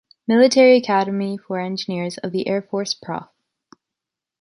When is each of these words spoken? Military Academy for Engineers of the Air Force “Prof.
Military 0.27 0.77
Academy 0.77 1.37
for 1.37 1.59
Engineers 1.59 2.17
of 2.17 2.31
the 2.31 2.47
Air 2.47 2.63
Force 2.63 2.95
“Prof. 2.95 3.27